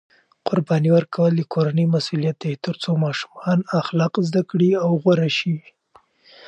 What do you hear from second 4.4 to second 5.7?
کړي او غوره شي.